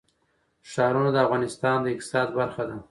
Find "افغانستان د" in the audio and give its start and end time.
1.25-1.85